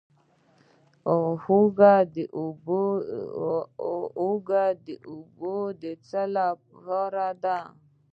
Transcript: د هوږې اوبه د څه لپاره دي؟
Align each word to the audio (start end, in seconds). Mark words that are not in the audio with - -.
د 1.05 1.09
هوږې 1.43 2.25
اوبه 5.07 5.57
د 5.81 5.83
څه 6.09 6.21
لپاره 6.37 7.25
دي؟ 7.43 7.59